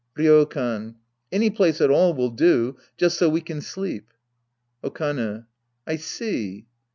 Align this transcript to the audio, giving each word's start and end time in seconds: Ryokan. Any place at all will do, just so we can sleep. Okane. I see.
Ryokan. 0.15 0.95
Any 1.31 1.51
place 1.51 1.79
at 1.79 1.91
all 1.91 2.15
will 2.15 2.31
do, 2.31 2.75
just 2.97 3.19
so 3.19 3.29
we 3.29 3.39
can 3.41 3.61
sleep. 3.61 4.09
Okane. 4.83 5.45
I 5.85 5.95
see. 5.97 6.65